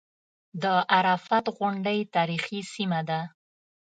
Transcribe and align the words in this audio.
د 0.61 0.63
عرفات 0.95 1.45
غونډۍ 1.55 1.99
تاریخي 2.15 2.59
سیمه 2.73 3.01
ده. 3.09 3.21